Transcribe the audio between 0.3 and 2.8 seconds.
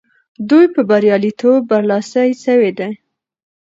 دوی په بریالیتوب برلاسي سوي